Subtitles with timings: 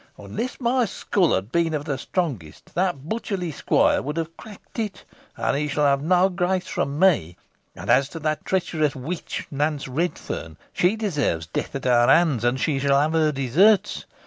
[0.17, 5.05] Unless my skull had been of the strongest, that butcherly squire would have cracked it,
[5.37, 7.37] so he shall have no grace from me;
[7.75, 12.59] and as to that treacherous witch, Nance Redferne, she deserves death at our hands, and
[12.59, 14.05] she shall have her deserts.